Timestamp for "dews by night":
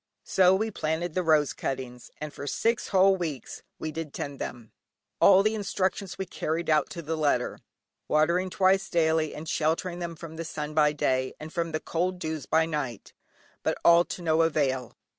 12.17-13.13